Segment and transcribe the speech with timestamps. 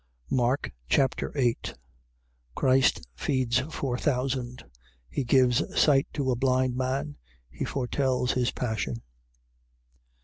[0.31, 1.75] Mark Chapter 8
[2.55, 4.65] Christ feeds four thousand.
[5.07, 7.17] He gives sight to a blind man.
[7.51, 9.03] He foretells his passion.